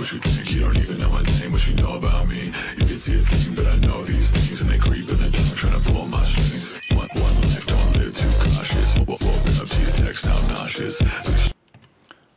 You 0.00 0.16
think, 0.16 0.50
you 0.50 0.60
don't 0.60 0.78
even 0.78 0.98
know 0.98 1.10
What 1.10 1.66
you 1.68 1.74
know 1.74 1.98
about 1.98 2.26
me 2.26 2.46
You 2.46 2.86
can 2.88 2.96
see 2.96 3.54
but 3.54 3.66
I 3.66 3.76
know 3.84 4.02
these 4.02 4.30
things 4.30 4.62
And 4.62 4.70
they 4.70 4.78
creep 4.78 5.06
trying 5.54 5.78
to 5.78 5.92
pull 5.92 6.06
my 6.06 6.24
strings 6.24 6.80
one, 6.96 7.06
one 7.12 7.34
life, 7.44 7.66
don't 7.66 7.96
live 7.98 8.14
too 8.16 8.32
cautious 8.40 8.96
Open 8.96 9.60
up 9.60 9.68
to 9.68 9.80
your 9.82 9.92
text, 9.92 10.26
I'm 10.26 10.48
nauseous 10.48 11.52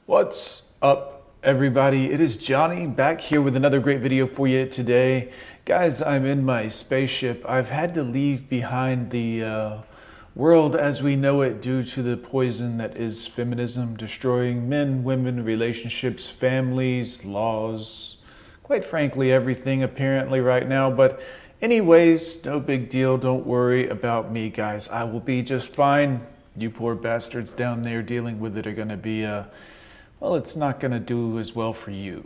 What's 0.06 0.74
up, 0.82 1.32
everybody? 1.42 2.12
It 2.12 2.20
is 2.20 2.36
Johnny 2.36 2.86
back 2.86 3.22
here 3.22 3.42
with 3.42 3.56
another 3.56 3.80
great 3.80 4.02
video 4.02 4.28
for 4.28 4.46
you 4.46 4.66
today. 4.66 5.32
Guys, 5.64 6.02
I'm 6.02 6.26
in 6.26 6.44
my 6.44 6.68
spaceship. 6.68 7.46
I've 7.48 7.70
had 7.70 7.94
to 7.94 8.04
leave 8.04 8.50
behind 8.50 9.12
the... 9.12 9.42
Uh, 9.42 9.82
world 10.36 10.76
as 10.76 11.02
we 11.04 11.16
know 11.16 11.42
it 11.42 11.62
due 11.62 11.84
to 11.84 12.02
the 12.02 12.18
poison 12.18 12.78
that 12.78 12.98
is 12.98 13.28
feminism, 13.28 13.96
destroying 13.96 14.68
men, 14.68 15.04
women, 15.04 15.44
relationships, 15.46 16.30
families, 16.30 17.24
laws, 17.24 18.18
quite 18.64 18.84
frankly, 18.84 19.32
everything 19.32 19.84
apparently 19.84 20.40
right 20.40 20.68
now. 20.68 20.90
But, 20.90 21.22
anyways, 21.62 22.44
no 22.44 22.60
big 22.60 22.90
deal. 22.90 23.18
Don't 23.18 23.46
worry 23.46 23.88
about 23.88 24.32
me, 24.32 24.50
guys. 24.50 24.88
I 24.88 25.04
will 25.04 25.20
be 25.20 25.44
just 25.44 25.74
fine. 25.74 26.26
You 26.56 26.70
poor 26.70 26.96
bastards 26.96 27.54
down 27.54 27.84
there 27.84 28.02
dealing 28.02 28.40
with 28.40 28.58
it 28.58 28.66
are 28.66 28.74
going 28.74 28.90
to 28.90 28.98
be. 28.98 29.26
Uh, 29.26 29.46
well, 30.20 30.36
it's 30.36 30.56
not 30.56 30.80
going 30.80 30.92
to 30.92 31.00
do 31.00 31.38
as 31.40 31.54
well 31.54 31.74
for 31.74 31.92
you. 31.92 32.24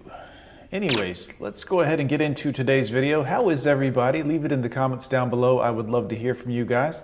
Anyways, 0.72 1.40
let's 1.40 1.64
go 1.64 1.80
ahead 1.80 2.00
and 2.02 2.10
get 2.10 2.20
into 2.20 2.52
today's 2.52 2.90
video. 2.90 3.24
How 3.24 3.50
is 3.50 3.66
everybody? 3.66 4.22
Leave 4.22 4.44
it 4.44 4.52
in 4.52 4.62
the 4.62 4.70
comments 4.70 5.08
down 5.08 5.30
below. 5.30 5.60
I 5.60 5.72
would 5.72 5.90
love 5.90 6.10
to 6.10 6.16
hear 6.16 6.36
from 6.36 6.52
you 6.52 6.66
guys. 6.66 7.04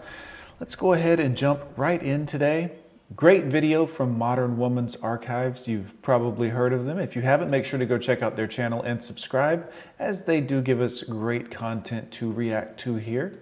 Let's 0.63 0.75
go 0.75 0.93
ahead 0.93 1.19
and 1.19 1.35
jump 1.35 1.61
right 1.75 2.01
in 2.01 2.25
today. 2.25 2.71
Great 3.17 3.43
video 3.43 3.85
from 3.85 4.17
Modern 4.17 4.57
Woman's 4.57 4.95
Archives. 4.95 5.67
You've 5.67 6.01
probably 6.01 6.47
heard 6.47 6.71
of 6.71 6.85
them. 6.85 6.99
If 6.99 7.17
you 7.17 7.21
haven't, 7.21 7.49
make 7.49 7.65
sure 7.65 7.77
to 7.77 7.85
go 7.85 7.97
check 7.97 8.21
out 8.21 8.37
their 8.37 8.47
channel 8.47 8.81
and 8.81 9.03
subscribe, 9.03 9.69
as 9.99 10.23
they 10.23 10.39
do 10.39 10.61
give 10.61 10.79
us 10.79 11.03
great 11.03 11.51
content 11.51 12.11
to 12.13 12.31
react 12.31 12.79
to 12.79 12.95
here. 12.95 13.41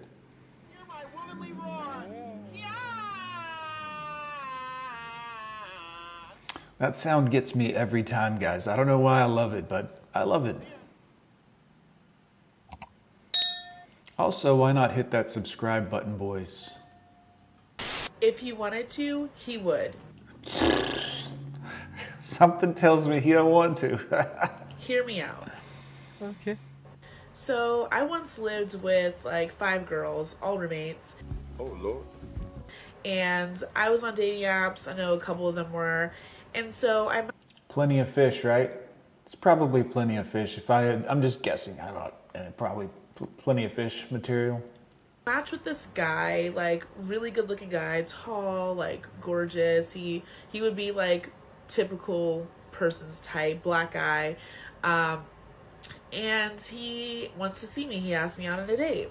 That 6.78 6.96
sound 6.96 7.30
gets 7.30 7.54
me 7.54 7.72
every 7.72 8.02
time, 8.02 8.40
guys. 8.40 8.66
I 8.66 8.74
don't 8.74 8.88
know 8.88 8.98
why 8.98 9.20
I 9.20 9.26
love 9.26 9.54
it, 9.54 9.68
but 9.68 10.02
I 10.12 10.24
love 10.24 10.44
it. 10.44 10.56
Also, 14.18 14.56
why 14.56 14.72
not 14.72 14.90
hit 14.90 15.12
that 15.12 15.30
subscribe 15.30 15.88
button, 15.88 16.18
boys? 16.18 16.74
If 18.22 18.38
he 18.38 18.52
wanted 18.52 18.88
to, 18.90 19.28
he 19.34 19.58
would. 19.58 19.96
Something 22.20 22.72
tells 22.72 23.08
me 23.08 23.18
he 23.18 23.32
don't 23.32 23.50
want 23.50 23.76
to. 23.78 23.98
Hear 24.78 25.04
me 25.04 25.20
out. 25.20 25.48
Okay. 26.22 26.56
So, 27.32 27.88
I 27.90 28.04
once 28.04 28.38
lived 28.38 28.80
with 28.80 29.16
like 29.24 29.52
five 29.52 29.86
girls, 29.86 30.36
all 30.40 30.56
roommates. 30.56 31.16
Oh, 31.58 31.64
Lord. 31.64 32.04
And 33.04 33.64
I 33.74 33.90
was 33.90 34.04
on 34.04 34.14
dating 34.14 34.42
apps. 34.42 34.86
I 34.86 34.96
know 34.96 35.14
a 35.14 35.18
couple 35.18 35.48
of 35.48 35.56
them 35.56 35.72
were. 35.72 36.12
And 36.54 36.72
so 36.72 37.08
I'm 37.08 37.28
plenty 37.68 37.98
of 37.98 38.08
fish, 38.08 38.44
right? 38.44 38.70
It's 39.26 39.34
probably 39.34 39.82
plenty 39.82 40.16
of 40.16 40.28
fish. 40.28 40.58
If 40.58 40.70
I 40.70 40.82
had, 40.82 41.06
I'm 41.08 41.20
just 41.20 41.42
guessing. 41.42 41.80
I 41.80 41.90
don't. 41.90 42.14
And 42.36 42.56
probably 42.56 42.88
pl- 43.16 43.30
plenty 43.38 43.64
of 43.64 43.72
fish 43.72 44.06
material. 44.12 44.62
Match 45.24 45.52
with 45.52 45.64
this 45.64 45.86
guy, 45.94 46.50
like 46.54 46.84
really 46.98 47.30
good 47.30 47.48
looking 47.48 47.68
guy, 47.68 48.02
tall, 48.02 48.74
like 48.74 49.06
gorgeous. 49.20 49.92
He 49.92 50.24
he 50.50 50.60
would 50.60 50.74
be 50.74 50.90
like 50.90 51.30
typical 51.68 52.46
person's 52.72 53.20
type, 53.20 53.62
black 53.62 53.92
guy. 53.92 54.36
Um, 54.82 55.24
and 56.12 56.60
he 56.60 57.30
wants 57.38 57.60
to 57.60 57.66
see 57.66 57.86
me. 57.86 57.98
He 57.98 58.14
asked 58.14 58.38
me 58.38 58.46
out 58.46 58.58
on 58.58 58.68
a 58.68 58.76
date. 58.76 59.10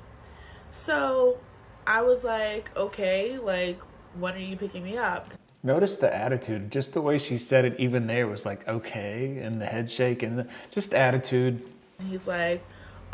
So 0.72 1.40
I 1.88 2.02
was 2.02 2.24
like, 2.24 2.76
okay, 2.76 3.38
like 3.38 3.80
when 4.20 4.36
are 4.36 4.40
you 4.40 4.58
picking 4.58 4.84
me 4.84 4.98
up? 4.98 5.34
Notice 5.64 5.98
the 5.98 6.14
attitude, 6.14 6.72
just 6.72 6.94
the 6.94 7.02
way 7.02 7.20
she 7.20 7.38
said 7.38 7.66
it, 7.66 7.80
even 7.80 8.08
there 8.08 8.28
was 8.28 8.46
like, 8.46 8.68
okay, 8.68 9.38
and 9.38 9.62
the 9.62 9.66
head 9.66 9.92
shake 9.92 10.24
and 10.24 10.40
the, 10.40 10.48
just 10.72 10.94
attitude. 10.94 11.62
He's 12.10 12.28
like, 12.28 12.64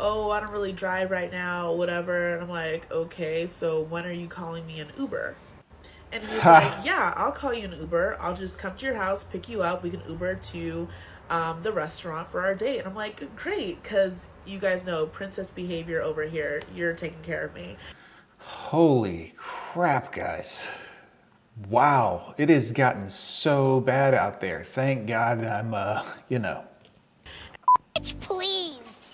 oh, 0.00 0.30
I 0.30 0.40
don't 0.40 0.52
really 0.52 0.72
drive 0.72 1.10
right 1.10 1.30
now, 1.30 1.72
whatever. 1.72 2.34
And 2.34 2.42
I'm 2.42 2.48
like, 2.48 2.90
okay, 2.90 3.46
so 3.46 3.82
when 3.82 4.06
are 4.06 4.12
you 4.12 4.28
calling 4.28 4.66
me 4.66 4.80
an 4.80 4.88
Uber? 4.98 5.36
And 6.10 6.22
he's 6.24 6.44
like, 6.44 6.72
yeah, 6.84 7.12
I'll 7.16 7.32
call 7.32 7.52
you 7.52 7.66
an 7.66 7.78
Uber. 7.78 8.16
I'll 8.20 8.36
just 8.36 8.58
come 8.58 8.76
to 8.76 8.86
your 8.86 8.94
house, 8.94 9.24
pick 9.24 9.48
you 9.48 9.62
up. 9.62 9.82
We 9.82 9.90
can 9.90 10.02
Uber 10.08 10.36
to 10.36 10.88
um, 11.28 11.62
the 11.62 11.72
restaurant 11.72 12.30
for 12.30 12.40
our 12.40 12.54
date. 12.54 12.78
And 12.78 12.88
I'm 12.88 12.94
like, 12.94 13.36
great, 13.36 13.82
because 13.82 14.26
you 14.46 14.58
guys 14.58 14.86
know 14.86 15.06
princess 15.06 15.50
behavior 15.50 16.00
over 16.00 16.22
here. 16.22 16.62
You're 16.74 16.94
taking 16.94 17.22
care 17.22 17.44
of 17.44 17.54
me. 17.54 17.76
Holy 18.38 19.34
crap, 19.36 20.14
guys. 20.14 20.66
Wow, 21.68 22.34
it 22.38 22.48
has 22.48 22.72
gotten 22.72 23.10
so 23.10 23.80
bad 23.80 24.14
out 24.14 24.40
there. 24.40 24.64
Thank 24.64 25.08
God 25.08 25.44
I'm, 25.44 25.74
uh, 25.74 26.04
you 26.28 26.38
know. 26.38 26.64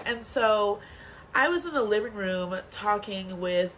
And 0.04 0.25
so 0.25 0.81
I 1.34 1.48
was 1.48 1.66
in 1.66 1.75
the 1.75 1.82
living 1.82 2.15
room 2.15 2.54
talking 2.70 3.41
with 3.41 3.72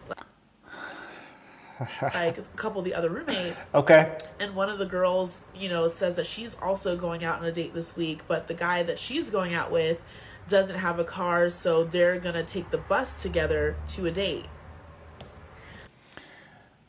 like 2.01 2.37
a 2.37 2.43
couple 2.55 2.79
of 2.79 2.85
the 2.85 2.93
other 2.93 3.09
roommates. 3.09 3.65
Okay. 3.75 4.17
And 4.39 4.55
one 4.55 4.69
of 4.69 4.79
the 4.79 4.85
girls, 4.85 5.43
you 5.55 5.69
know, 5.69 5.87
says 5.87 6.15
that 6.15 6.25
she's 6.25 6.55
also 6.61 6.95
going 6.95 7.23
out 7.23 7.39
on 7.39 7.45
a 7.45 7.51
date 7.51 7.73
this 7.73 7.95
week, 7.95 8.21
but 8.27 8.47
the 8.47 8.53
guy 8.53 8.83
that 8.83 8.97
she's 8.97 9.29
going 9.29 9.53
out 9.53 9.71
with 9.71 10.01
doesn't 10.47 10.75
have 10.75 10.99
a 10.99 11.03
car, 11.03 11.49
so 11.49 11.83
they're 11.83 12.19
going 12.19 12.35
to 12.35 12.43
take 12.43 12.71
the 12.71 12.77
bus 12.77 13.21
together 13.21 13.75
to 13.89 14.05
a 14.05 14.11
date. 14.11 14.45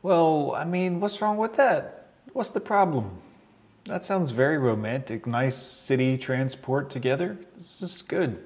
Well, 0.03 0.55
I 0.57 0.65
mean, 0.65 1.01
what's 1.01 1.21
wrong 1.21 1.37
with 1.37 1.57
that? 1.57 2.07
What's 2.33 2.51
the 2.51 2.61
problem? 2.61 3.11
That 3.85 4.05
sounds 4.05 4.31
very 4.31 4.59
romantic. 4.59 5.27
Nice 5.27 5.57
city 5.57 6.17
transport 6.17 6.89
together. 6.91 7.39
This 7.57 7.83
is 7.83 8.03
good. 8.03 8.45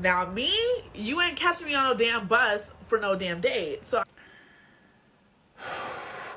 Now, 0.00 0.30
me, 0.30 0.52
you 0.94 1.20
ain't 1.20 1.36
catching 1.36 1.66
me 1.66 1.74
on 1.74 1.84
no 1.84 1.94
damn 1.94 2.26
bus 2.26 2.72
for 2.86 2.98
no 2.98 3.14
damn 3.14 3.40
date. 3.40 3.86
So 3.86 4.02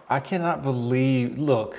I 0.10 0.20
cannot 0.20 0.62
believe. 0.62 1.38
Look, 1.38 1.78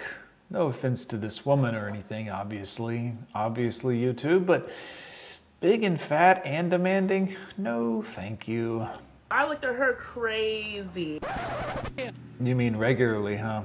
no 0.50 0.66
offense 0.66 1.04
to 1.06 1.16
this 1.16 1.44
woman 1.44 1.74
or 1.74 1.88
anything, 1.88 2.30
obviously. 2.30 3.12
Obviously, 3.34 3.98
you 3.98 4.12
too, 4.12 4.40
but 4.40 4.70
big 5.60 5.84
and 5.84 6.00
fat 6.00 6.42
and 6.44 6.70
demanding? 6.70 7.36
No, 7.56 8.02
thank 8.02 8.48
you. 8.48 8.86
I 9.30 9.46
looked 9.48 9.64
at 9.64 9.74
her 9.74 9.94
crazy. 9.94 11.20
You 12.40 12.54
mean 12.54 12.76
regularly, 12.76 13.36
huh? 13.36 13.62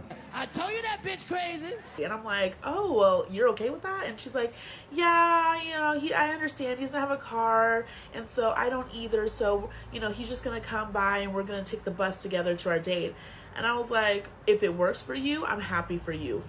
I 1.03 1.07
told 1.07 1.15
you 1.15 1.17
that 1.17 1.19
bitch 1.19 1.27
crazy. 1.27 1.75
And 2.03 2.13
I'm 2.13 2.23
like, 2.23 2.55
oh, 2.63 2.93
well, 2.93 3.25
you're 3.29 3.49
okay 3.49 3.69
with 3.69 3.83
that? 3.83 4.07
And 4.07 4.19
she's 4.19 4.35
like, 4.35 4.53
yeah, 4.91 5.61
you 5.61 5.71
know, 5.71 5.99
he, 5.99 6.13
I 6.13 6.33
understand 6.33 6.79
he 6.79 6.85
doesn't 6.85 6.99
have 6.99 7.11
a 7.11 7.17
car. 7.17 7.85
And 8.13 8.27
so 8.27 8.53
I 8.55 8.69
don't 8.69 8.87
either. 8.93 9.27
So, 9.27 9.69
you 9.91 9.99
know, 9.99 10.09
he's 10.09 10.29
just 10.29 10.43
going 10.43 10.59
to 10.59 10.65
come 10.65 10.91
by 10.91 11.19
and 11.19 11.33
we're 11.33 11.43
going 11.43 11.63
to 11.63 11.69
take 11.69 11.83
the 11.83 11.91
bus 11.91 12.21
together 12.21 12.55
to 12.57 12.69
our 12.69 12.79
date. 12.79 13.15
And 13.55 13.65
I 13.65 13.75
was 13.75 13.91
like, 13.91 14.27
if 14.47 14.63
it 14.63 14.73
works 14.73 15.01
for 15.01 15.13
you, 15.13 15.45
I'm 15.45 15.59
happy 15.59 15.97
for 15.97 16.13
you. 16.13 16.43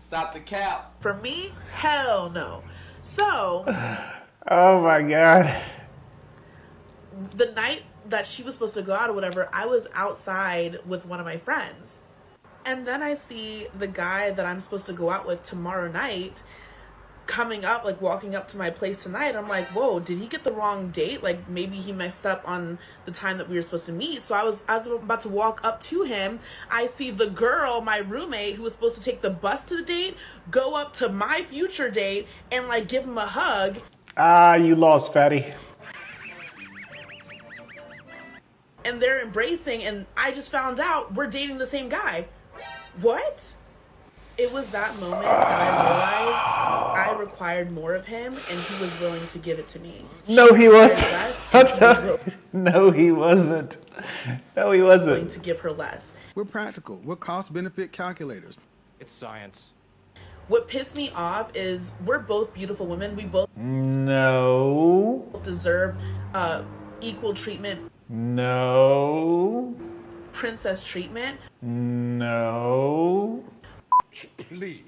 Stop 0.00 0.32
the 0.32 0.40
cap. 0.40 0.94
For 1.00 1.14
me, 1.14 1.52
hell 1.72 2.30
no. 2.30 2.62
So. 3.02 3.64
oh 4.50 4.82
my 4.82 5.02
God. 5.02 5.62
The 7.34 7.46
night 7.52 7.82
that 8.08 8.26
she 8.26 8.42
was 8.42 8.54
supposed 8.54 8.74
to 8.74 8.82
go 8.82 8.94
out 8.94 9.10
or 9.10 9.12
whatever, 9.12 9.48
I 9.52 9.66
was 9.66 9.86
outside 9.94 10.78
with 10.86 11.04
one 11.04 11.20
of 11.20 11.26
my 11.26 11.36
friends. 11.36 12.00
And 12.68 12.86
then 12.86 13.02
I 13.02 13.14
see 13.14 13.66
the 13.78 13.86
guy 13.86 14.30
that 14.30 14.44
I'm 14.44 14.60
supposed 14.60 14.84
to 14.86 14.92
go 14.92 15.08
out 15.08 15.26
with 15.26 15.42
tomorrow 15.42 15.90
night 15.90 16.42
coming 17.24 17.64
up, 17.64 17.82
like 17.82 18.02
walking 18.02 18.36
up 18.36 18.46
to 18.48 18.58
my 18.58 18.68
place 18.68 19.02
tonight. 19.02 19.34
I'm 19.34 19.48
like, 19.48 19.68
whoa, 19.68 20.00
did 20.00 20.18
he 20.18 20.26
get 20.26 20.44
the 20.44 20.52
wrong 20.52 20.90
date? 20.90 21.22
Like 21.22 21.48
maybe 21.48 21.76
he 21.76 21.92
messed 21.92 22.26
up 22.26 22.46
on 22.46 22.78
the 23.06 23.10
time 23.10 23.38
that 23.38 23.48
we 23.48 23.56
were 23.56 23.62
supposed 23.62 23.86
to 23.86 23.92
meet. 23.92 24.22
So 24.22 24.34
I 24.34 24.44
was 24.44 24.62
I 24.68 24.76
was 24.76 24.86
about 24.86 25.22
to 25.22 25.30
walk 25.30 25.62
up 25.64 25.80
to 25.84 26.02
him. 26.02 26.40
I 26.70 26.84
see 26.84 27.10
the 27.10 27.28
girl, 27.28 27.80
my 27.80 27.98
roommate, 28.00 28.56
who 28.56 28.64
was 28.64 28.74
supposed 28.74 28.96
to 28.96 29.02
take 29.02 29.22
the 29.22 29.30
bus 29.30 29.62
to 29.62 29.76
the 29.78 29.82
date, 29.82 30.18
go 30.50 30.74
up 30.74 30.92
to 30.96 31.08
my 31.08 31.46
future 31.48 31.90
date 31.90 32.26
and 32.52 32.68
like 32.68 32.86
give 32.86 33.04
him 33.04 33.16
a 33.16 33.24
hug. 33.24 33.78
Ah, 34.18 34.56
you 34.56 34.74
lost, 34.74 35.14
fatty. 35.14 35.54
and 38.84 39.02
they're 39.02 39.22
embracing 39.22 39.84
and 39.84 40.06
I 40.16 40.32
just 40.32 40.50
found 40.50 40.80
out 40.80 41.14
we're 41.14 41.26
dating 41.26 41.58
the 41.58 41.66
same 41.66 41.88
guy. 41.88 42.26
What? 43.00 43.54
It 44.36 44.52
was 44.52 44.68
that 44.68 44.96
moment 45.00 45.22
that 45.22 45.28
I 45.28 47.04
realized 47.04 47.16
I 47.16 47.20
required 47.20 47.72
more 47.72 47.94
of 47.94 48.06
him 48.06 48.34
and 48.34 48.60
he 48.60 48.80
was 48.80 49.00
willing 49.00 49.26
to 49.28 49.38
give 49.38 49.58
it 49.58 49.66
to 49.68 49.80
me. 49.80 50.04
No, 50.28 50.54
he 50.54 50.68
wasn't. 50.68 51.42
no, 52.52 52.90
he 52.90 53.10
wasn't. 53.10 53.78
No, 54.56 54.70
he 54.70 54.80
wasn't. 54.80 55.16
Willing 55.16 55.28
to 55.28 55.40
give 55.40 55.60
her 55.60 55.72
less. 55.72 56.12
We're 56.36 56.44
practical. 56.44 57.00
We're 57.04 57.16
cost 57.16 57.52
benefit 57.52 57.90
calculators. 57.90 58.58
It's 59.00 59.12
science. 59.12 59.70
What 60.46 60.68
pissed 60.68 60.94
me 60.94 61.10
off 61.16 61.50
is 61.54 61.92
we're 62.06 62.20
both 62.20 62.54
beautiful 62.54 62.86
women. 62.86 63.16
We 63.16 63.24
both 63.24 63.48
no 63.56 65.28
deserve 65.42 65.96
uh, 66.32 66.62
equal 67.00 67.34
treatment 67.34 67.90
no. 68.08 69.74
Princess 70.38 70.84
treatment? 70.84 71.40
No. 71.62 73.42
Please. 74.36 74.84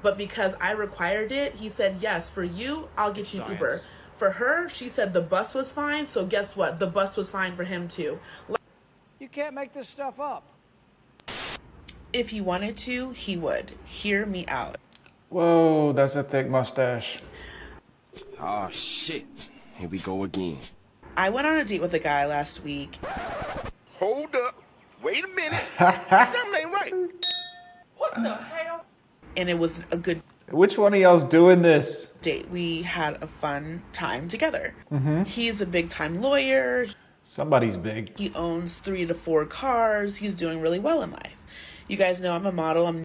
But 0.00 0.16
because 0.16 0.54
I 0.60 0.74
required 0.74 1.32
it, 1.32 1.56
he 1.56 1.68
said, 1.68 1.96
yes, 1.98 2.30
for 2.30 2.44
you, 2.44 2.88
I'll 2.96 3.12
get 3.12 3.34
you 3.34 3.42
an 3.42 3.50
Uber. 3.50 3.82
For 4.16 4.30
her, 4.30 4.68
she 4.68 4.88
said 4.88 5.12
the 5.12 5.20
bus 5.20 5.56
was 5.56 5.72
fine, 5.72 6.06
so 6.06 6.24
guess 6.24 6.56
what? 6.56 6.78
The 6.78 6.86
bus 6.86 7.16
was 7.16 7.28
fine 7.28 7.56
for 7.56 7.64
him 7.64 7.88
too. 7.88 8.20
You 9.18 9.28
can't 9.28 9.56
make 9.56 9.72
this 9.72 9.88
stuff 9.88 10.20
up. 10.20 10.44
If 12.12 12.28
he 12.28 12.40
wanted 12.40 12.76
to, 12.78 13.10
he 13.10 13.36
would. 13.36 13.72
Hear 13.84 14.24
me 14.24 14.46
out. 14.46 14.78
Whoa, 15.30 15.94
that's 15.94 16.14
a 16.14 16.22
thick 16.22 16.48
mustache. 16.48 17.18
Oh 18.40 18.68
shit. 18.70 19.26
Here 19.74 19.88
we 19.88 19.98
go 19.98 20.22
again. 20.22 20.58
I 21.16 21.30
went 21.30 21.48
on 21.48 21.56
a 21.56 21.64
date 21.64 21.80
with 21.80 21.92
a 21.94 21.98
guy 21.98 22.24
last 22.24 22.62
week, 22.62 22.98
Hold 23.98 24.36
up. 24.36 24.62
Wait 25.06 25.24
a 25.24 25.28
minute. 25.28 25.62
Something 25.78 26.62
ain't 26.62 26.72
right. 26.72 26.92
What 27.96 28.16
the 28.16 28.34
hell? 28.34 28.84
And 29.36 29.48
it 29.48 29.56
was 29.56 29.78
a 29.92 29.96
good 29.96 30.20
Which 30.50 30.76
one 30.76 30.94
of 30.94 30.98
y'all's 30.98 31.22
doing 31.22 31.62
this? 31.62 32.14
date. 32.22 32.50
We 32.50 32.82
had 32.82 33.22
a 33.22 33.28
fun 33.28 33.82
time 33.92 34.26
together. 34.26 34.74
Mm 34.90 35.04
-hmm. 35.04 35.24
He's 35.24 35.60
a 35.60 35.66
big 35.66 35.88
time 35.88 36.20
lawyer. 36.20 36.88
Somebody's 37.22 37.76
big. 37.76 38.18
He 38.18 38.32
owns 38.34 38.78
three 38.78 39.06
to 39.06 39.14
four 39.14 39.46
cars. 39.46 40.16
He's 40.16 40.34
doing 40.34 40.60
really 40.60 40.80
well 40.80 41.02
in 41.02 41.10
life. 41.10 41.38
You 41.88 41.96
guys 41.96 42.18
know 42.18 42.36
I'm 42.36 42.46
a 42.46 42.52
model. 42.52 42.86
I'm 42.86 43.04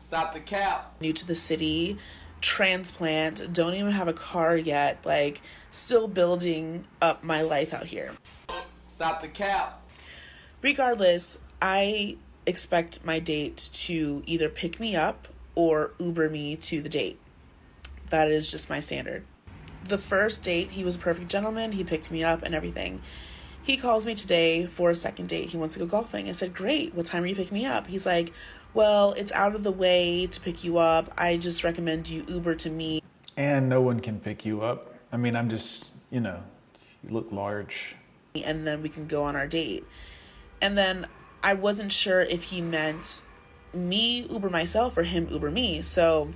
Stop 0.00 0.34
the 0.34 0.40
cap. 0.40 0.78
new 1.00 1.12
to 1.12 1.26
the 1.26 1.34
city, 1.34 1.98
transplant, 2.44 3.54
don't 3.54 3.74
even 3.74 3.92
have 3.92 4.06
a 4.06 4.12
car 4.12 4.54
yet, 4.54 4.98
like 5.02 5.40
still 5.72 6.06
building 6.06 6.84
up 7.00 7.24
my 7.24 7.40
life 7.40 7.72
out 7.72 7.86
here. 7.86 8.12
Stop 8.90 9.22
the 9.22 9.28
cap. 9.28 9.82
Regardless, 10.60 11.38
I 11.62 12.16
expect 12.46 13.02
my 13.02 13.18
date 13.18 13.70
to 13.72 14.22
either 14.26 14.50
pick 14.50 14.78
me 14.78 14.94
up 14.94 15.26
or 15.54 15.94
Uber 15.98 16.28
me 16.28 16.54
to 16.56 16.82
the 16.82 16.88
date. 16.90 17.18
That 18.10 18.30
is 18.30 18.50
just 18.50 18.68
my 18.68 18.80
standard. 18.80 19.24
The 19.88 19.98
first 19.98 20.42
date, 20.42 20.72
he 20.72 20.84
was 20.84 20.96
a 20.96 20.98
perfect 20.98 21.28
gentleman. 21.28 21.72
He 21.72 21.82
picked 21.82 22.10
me 22.10 22.22
up 22.22 22.42
and 22.42 22.54
everything. 22.54 23.00
He 23.62 23.78
calls 23.78 24.04
me 24.04 24.14
today 24.14 24.66
for 24.66 24.90
a 24.90 24.94
second 24.94 25.30
date. 25.30 25.48
He 25.48 25.56
wants 25.56 25.76
to 25.76 25.78
go 25.78 25.86
golfing. 25.86 26.28
I 26.28 26.32
said, 26.32 26.52
Great. 26.52 26.94
What 26.94 27.06
time 27.06 27.22
are 27.22 27.26
you 27.26 27.34
picking 27.34 27.56
me 27.56 27.64
up? 27.64 27.86
He's 27.86 28.04
like, 28.04 28.34
Well, 28.74 29.12
it's 29.12 29.30
out 29.30 29.54
of 29.54 29.62
the 29.62 29.70
way 29.70 30.26
to 30.26 30.40
pick 30.40 30.64
you 30.64 30.78
up. 30.78 31.12
I 31.16 31.36
just 31.36 31.62
recommend 31.62 32.08
you 32.08 32.24
Uber 32.26 32.56
to 32.56 32.70
me. 32.70 33.02
And 33.36 33.68
no 33.68 33.80
one 33.80 34.00
can 34.00 34.18
pick 34.18 34.44
you 34.44 34.62
up. 34.62 34.94
I 35.12 35.16
mean, 35.16 35.36
I'm 35.36 35.48
just, 35.48 35.92
you 36.10 36.18
know, 36.20 36.42
you 37.02 37.10
look 37.10 37.30
large. 37.30 37.94
and 38.34 38.66
then 38.66 38.82
we 38.82 38.88
can 38.88 39.06
go 39.06 39.22
on 39.22 39.36
our 39.36 39.46
date. 39.46 39.84
And 40.60 40.76
then 40.76 41.06
I 41.44 41.54
wasn't 41.54 41.92
sure 41.92 42.22
if 42.22 42.44
he 42.44 42.60
meant 42.60 43.22
me 43.72 44.26
Uber 44.28 44.50
myself 44.50 44.96
or 44.96 45.04
him 45.04 45.28
Uber 45.30 45.52
me. 45.52 45.82
So 45.82 46.30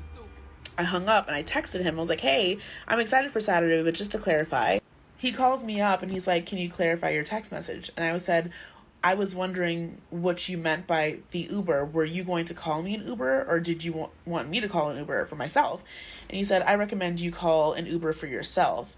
I 0.77 0.85
hung 0.85 1.09
up 1.09 1.27
and 1.27 1.35
I 1.35 1.43
texted 1.43 1.83
him. 1.83 1.97
I 1.97 1.99
was 1.99 2.09
like, 2.09 2.21
hey, 2.21 2.59
I'm 2.87 3.01
excited 3.01 3.33
for 3.33 3.41
Saturday, 3.41 3.83
but 3.83 3.95
just 3.95 4.13
to 4.13 4.19
clarify, 4.19 4.79
he 5.17 5.33
calls 5.33 5.65
me 5.65 5.81
up 5.81 6.03
and 6.03 6.13
he's 6.13 6.29
like, 6.29 6.47
can 6.47 6.59
you 6.59 6.71
clarify 6.71 7.11
your 7.11 7.25
text 7.25 7.51
message? 7.51 7.91
And 7.97 8.07
I 8.07 8.13
was 8.13 8.25
said, 8.25 8.53
I 9.03 9.15
was 9.15 9.35
wondering 9.35 10.01
what 10.11 10.49
you 10.49 10.59
meant 10.59 10.87
by 10.87 11.19
the 11.31 11.41
Uber. 11.51 11.85
Were 11.85 12.05
you 12.05 12.25
going 12.25 12.45
to 12.47 12.55
call 12.55 12.83
me 12.83 12.95
an 12.95 13.07
Uber 13.07 13.47
or 13.49 13.61
did 13.61 13.85
you 13.85 13.93
want, 13.93 14.13
want 14.27 14.49
me 14.49 14.61
to 14.61 14.69
call 14.69 14.91
an 14.91 14.99
Uber 14.99 15.27
for 15.27 15.37
myself? 15.37 15.83
And 16.29 16.37
he 16.37 16.45
said, 16.45 16.63
I 16.63 16.75
recommend 16.75 17.21
you 17.21 17.31
call 17.31 17.75
an 17.75 17.87
Uber 17.87 18.13
for 18.13 18.27
yourself. 18.27 18.95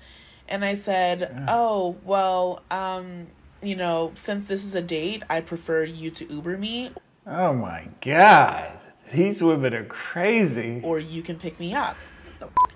And 0.48 0.64
I 0.64 0.74
said, 0.74 1.44
"Oh, 1.46 1.96
well, 2.04 2.62
um, 2.72 3.28
you 3.62 3.76
know, 3.76 4.12
since 4.16 4.48
this 4.48 4.64
is 4.64 4.74
a 4.74 4.82
date, 4.82 5.22
I 5.30 5.40
prefer 5.40 5.84
you 5.84 6.10
to 6.10 6.32
Uber 6.32 6.58
me 6.58 6.90
Oh 7.24 7.52
my 7.52 7.86
God. 8.00 8.72
These 9.12 9.42
women 9.42 9.74
are 9.74 9.84
crazy. 9.84 10.80
or 10.82 10.98
you 10.98 11.22
can 11.22 11.38
pick 11.38 11.60
me 11.60 11.72
up." 11.72 11.96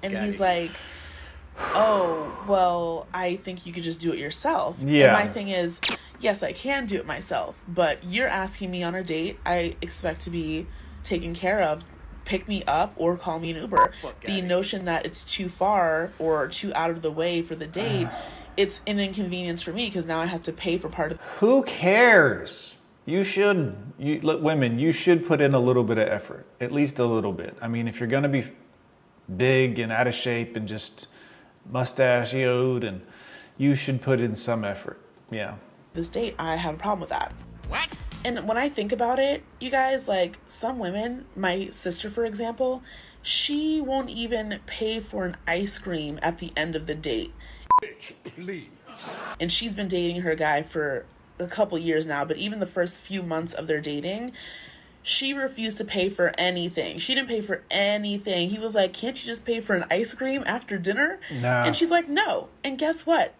And 0.04 0.16
he's 0.16 0.38
like, 0.38 0.70
"Oh, 1.58 2.32
well, 2.46 3.08
I 3.12 3.36
think 3.36 3.66
you 3.66 3.72
could 3.72 3.82
just 3.82 3.98
do 3.98 4.12
it 4.12 4.20
yourself." 4.20 4.76
Yeah. 4.78 5.16
And 5.16 5.26
my 5.26 5.32
thing 5.32 5.48
is, 5.48 5.80
yes, 6.20 6.42
I 6.42 6.52
can 6.52 6.86
do 6.86 6.96
it 6.96 7.06
myself, 7.06 7.56
but 7.68 8.04
you're 8.04 8.28
asking 8.28 8.70
me 8.70 8.82
on 8.82 8.94
a 8.94 9.02
date, 9.02 9.38
I 9.44 9.76
expect 9.80 10.22
to 10.22 10.30
be 10.30 10.66
taken 11.02 11.34
care 11.34 11.62
of. 11.62 11.82
Pick 12.24 12.48
me 12.48 12.62
up 12.64 12.94
or 12.96 13.16
call 13.18 13.38
me 13.38 13.50
an 13.50 13.56
Uber. 13.58 13.92
The 14.24 14.40
notion 14.40 14.86
that 14.86 15.04
it's 15.04 15.24
too 15.24 15.50
far 15.50 16.12
or 16.18 16.48
too 16.48 16.72
out 16.74 16.90
of 16.90 17.02
the 17.02 17.10
way 17.10 17.42
for 17.42 17.54
the 17.54 17.66
date, 17.66 18.08
it's 18.56 18.80
an 18.86 18.98
inconvenience 18.98 19.62
for 19.62 19.72
me 19.72 19.86
because 19.86 20.06
now 20.06 20.20
I 20.20 20.26
have 20.26 20.42
to 20.44 20.52
pay 20.52 20.78
for 20.78 20.88
part 20.88 21.12
of 21.12 21.20
Who 21.40 21.62
cares? 21.64 22.78
You 23.06 23.22
should, 23.22 23.76
you, 23.98 24.20
look, 24.22 24.40
women, 24.42 24.78
you 24.78 24.90
should 24.90 25.26
put 25.26 25.42
in 25.42 25.52
a 25.52 25.60
little 25.60 25.84
bit 25.84 25.98
of 25.98 26.08
effort, 26.08 26.46
at 26.58 26.72
least 26.72 26.98
a 26.98 27.04
little 27.04 27.32
bit. 27.32 27.54
I 27.60 27.68
mean, 27.68 27.86
if 27.86 28.00
you're 28.00 28.08
going 28.08 28.22
to 28.22 28.30
be 28.30 28.46
big 29.36 29.78
and 29.78 29.92
out 29.92 30.06
of 30.06 30.14
shape 30.14 30.56
and 30.56 30.66
just 30.66 31.08
mustachioed, 31.70 32.84
and 32.84 33.02
you 33.56 33.74
should 33.74 34.02
put 34.02 34.20
in 34.20 34.34
some 34.34 34.64
effort. 34.64 35.00
Yeah. 35.30 35.56
This 35.94 36.08
date. 36.08 36.34
I 36.38 36.56
have 36.56 36.74
a 36.74 36.78
problem 36.78 37.00
with 37.00 37.08
that. 37.10 37.32
What? 37.68 37.88
And 38.24 38.46
when 38.46 38.56
I 38.58 38.68
think 38.68 38.92
about 38.92 39.18
it, 39.18 39.42
you 39.60 39.70
guys, 39.70 40.08
like 40.08 40.38
some 40.48 40.78
women, 40.78 41.24
my 41.36 41.68
sister, 41.70 42.10
for 42.10 42.24
example, 42.24 42.82
she 43.22 43.80
won't 43.80 44.10
even 44.10 44.60
pay 44.66 45.00
for 45.00 45.24
an 45.24 45.36
ice 45.46 45.78
cream 45.78 46.18
at 46.22 46.38
the 46.38 46.52
end 46.56 46.76
of 46.76 46.86
the 46.86 46.94
date. 46.94 47.32
Bitch, 47.82 48.12
Please. 48.36 48.68
and 49.40 49.50
she's 49.52 49.74
been 49.74 49.88
dating 49.88 50.22
her 50.22 50.34
guy 50.34 50.62
for 50.62 51.06
a 51.40 51.46
couple 51.48 51.76
years 51.76 52.06
now 52.06 52.24
but 52.24 52.36
even 52.36 52.60
the 52.60 52.66
first 52.66 52.94
few 52.94 53.20
months 53.20 53.52
of 53.52 53.66
their 53.66 53.80
dating 53.80 54.30
she 55.02 55.34
refused 55.34 55.76
to 55.76 55.84
pay 55.84 56.08
for 56.08 56.32
anything 56.38 56.96
she 56.96 57.12
didn't 57.12 57.26
pay 57.28 57.40
for 57.40 57.64
anything 57.72 58.50
he 58.50 58.58
was 58.60 58.72
like 58.76 58.92
can't 58.92 59.20
you 59.20 59.26
just 59.26 59.44
pay 59.44 59.60
for 59.60 59.74
an 59.74 59.84
ice 59.90 60.14
cream 60.14 60.44
after 60.46 60.78
dinner 60.78 61.18
Nah. 61.32 61.64
and 61.64 61.74
she's 61.76 61.90
like 61.90 62.08
no 62.08 62.46
and 62.62 62.78
guess 62.78 63.04
what 63.04 63.34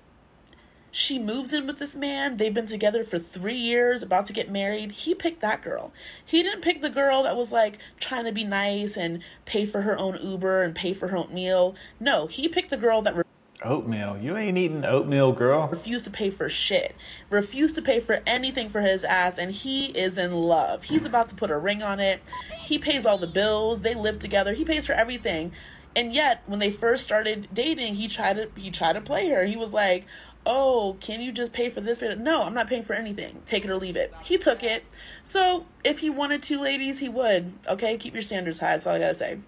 she 0.97 1.19
moves 1.19 1.53
in 1.53 1.67
with 1.67 1.81
this 1.81 1.97
man 1.97 2.37
they've 2.37 2.55
been 2.55 2.69
together 2.69 3.03
for 3.03 3.19
three 3.19 3.57
years 3.57 4.01
about 4.01 4.27
to 4.27 4.33
get 4.33 4.49
married 4.49 4.93
he 4.93 5.13
picked 5.13 5.41
that 5.41 5.61
girl 5.61 5.93
he 6.25 6.41
didn't 6.41 6.63
pick 6.63 6.81
the 6.81 6.89
girl 6.89 7.25
that 7.25 7.37
was 7.37 7.51
like 7.51 7.79
trying 7.99 8.25
to 8.25 8.31
be 8.31 8.45
nice 8.45 8.97
and 8.97 9.21
pay 9.45 9.67
for 9.67 9.83
her 9.83 9.99
own 9.99 10.17
uber 10.23 10.63
and 10.63 10.77
pay 10.77 10.95
for 10.95 11.09
her 11.09 11.17
own 11.17 11.35
meal 11.35 11.75
no 11.99 12.29
he 12.29 12.49
picked 12.49 12.71
the 12.71 12.77
girl 12.77 13.03
that 13.03 13.15
Oatmeal. 13.63 14.19
You 14.19 14.37
ain't 14.37 14.59
eating 14.59 14.85
oatmeal, 14.85 15.33
girl. 15.33 15.69
refused 15.69 16.05
to 16.05 16.11
pay 16.11 16.29
for 16.29 16.51
shit, 16.51 16.95
refused 17.31 17.75
to 17.77 17.83
pay 17.83 17.99
for 17.99 18.21
anything 18.27 18.69
for 18.69 18.83
his 18.83 19.05
ass, 19.05 19.39
and 19.39 19.53
he 19.53 19.87
is 19.87 20.19
in 20.19 20.35
love. 20.35 20.83
He's 20.85 21.07
about 21.07 21.29
to 21.29 21.35
put 21.35 21.51
a 21.51 21.57
ring 21.57 21.83
on 21.83 21.99
it. 21.99 22.21
He 22.55 22.79
pays 22.79 23.07
all 23.07 23.17
the 23.17 23.27
bills. 23.27 23.81
They 23.81 23.95
live 23.95 24.19
together. 24.19 24.53
He 24.53 24.67
pays 24.67 24.87
for 24.87 24.93
everything. 24.93 25.53
And 25.97 26.13
yet, 26.13 26.43
when 26.47 26.59
they 26.59 26.73
first 26.73 27.05
started 27.05 27.49
dating, 27.55 27.95
he 27.95 28.09
tried 28.09 28.35
to 28.35 28.61
he 28.61 28.71
tried 28.71 28.95
to 28.95 29.01
play 29.01 29.31
her. 29.31 29.45
He 29.47 29.57
was 29.57 29.73
like, 29.73 30.05
"Oh, 30.47 30.97
can 31.01 31.21
you 31.21 31.33
just 31.33 31.53
pay 31.53 31.71
for 31.71 31.81
this?" 31.81 32.01
No, 32.01 32.43
I'm 32.43 32.55
not 32.55 32.69
paying 32.69 32.85
for 32.85 32.95
anything. 32.95 33.43
Take 33.47 33.65
it 33.65 33.71
or 33.71 33.77
leave 33.77 33.97
it. 33.97 34.13
He 34.23 34.39
took 34.39 34.63
it. 34.63 34.85
So 35.23 35.67
if 35.83 36.01
he 36.01 36.11
wanted 36.11 36.43
two 36.43 36.61
ladies, 36.61 36.99
he 36.99 37.09
would. 37.09 37.53
Okay, 37.69 37.97
keep 37.97 38.15
your 38.15 38.23
standards 38.23 38.61
high. 38.61 38.73
That's 38.73 38.87
all 38.87 38.95
I 38.95 38.99
gotta 38.99 39.15
say. 39.15 39.39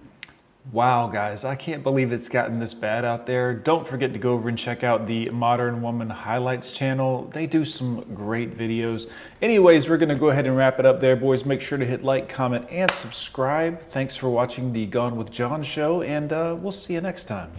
Wow, 0.73 1.07
guys, 1.07 1.45
I 1.45 1.55
can't 1.55 1.85
believe 1.85 2.11
it's 2.11 2.29
gotten 2.29 2.59
this 2.59 2.75
bad 2.75 3.05
out 3.05 3.25
there. 3.25 3.55
Don't 3.55 3.87
forget 3.87 4.13
to 4.15 4.19
go 4.19 4.33
over 4.33 4.49
and 4.49 4.59
check 4.59 4.83
out 4.83 5.07
the 5.07 5.31
Modern 5.31 5.81
Woman 5.81 6.11
Highlights 6.11 6.73
channel. 6.73 7.31
They 7.33 7.47
do 7.47 7.65
some 7.65 8.05
great 8.15 8.59
videos. 8.59 9.09
Anyways, 9.41 9.89
we're 9.89 9.97
going 9.97 10.09
to 10.09 10.17
go 10.17 10.31
ahead 10.31 10.45
and 10.45 10.57
wrap 10.57 10.81
it 10.81 10.87
up 10.87 11.01
there, 11.01 11.15
boys. 11.15 11.45
Make 11.45 11.61
sure 11.61 11.79
to 11.79 11.87
hit 11.87 12.03
like, 12.03 12.29
comment, 12.29 12.67
and 12.69 12.91
subscribe. 12.91 13.81
Thanks 13.93 14.17
for 14.17 14.29
watching 14.29 14.73
the 14.73 14.87
Gone 14.87 15.17
with 15.17 15.31
John 15.31 15.63
show, 15.63 16.03
and 16.03 16.33
uh, 16.33 16.57
we'll 16.59 16.73
see 16.73 16.95
you 16.95 17.01
next 17.01 17.27
time. 17.27 17.53